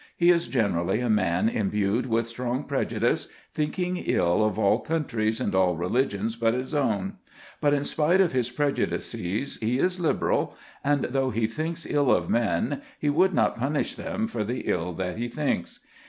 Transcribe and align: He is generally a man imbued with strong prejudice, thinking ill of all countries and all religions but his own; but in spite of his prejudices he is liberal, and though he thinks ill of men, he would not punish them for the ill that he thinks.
He 0.17 0.31
is 0.31 0.47
generally 0.47 0.99
a 0.99 1.11
man 1.11 1.47
imbued 1.47 2.07
with 2.07 2.27
strong 2.27 2.63
prejudice, 2.63 3.27
thinking 3.53 3.97
ill 3.97 4.43
of 4.43 4.57
all 4.57 4.79
countries 4.79 5.39
and 5.39 5.53
all 5.53 5.75
religions 5.75 6.35
but 6.35 6.55
his 6.55 6.73
own; 6.73 7.17
but 7.59 7.71
in 7.75 7.83
spite 7.83 8.19
of 8.19 8.31
his 8.31 8.49
prejudices 8.49 9.57
he 9.57 9.77
is 9.77 9.99
liberal, 9.99 10.55
and 10.83 11.03
though 11.03 11.29
he 11.29 11.45
thinks 11.45 11.85
ill 11.87 12.09
of 12.09 12.31
men, 12.31 12.81
he 12.97 13.11
would 13.11 13.35
not 13.35 13.55
punish 13.59 13.93
them 13.93 14.25
for 14.25 14.43
the 14.43 14.61
ill 14.61 14.91
that 14.93 15.17
he 15.19 15.27
thinks. 15.29 15.81